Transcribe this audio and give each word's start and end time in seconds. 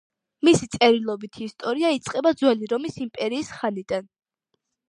მისი 0.47 0.67
წერილობითი 0.75 1.43
ისტორია 1.49 1.93
იწყება 1.97 2.33
ძველი 2.41 2.73
რომის 2.75 2.99
იმპერიის 3.07 3.53
ხანიდან. 3.59 4.13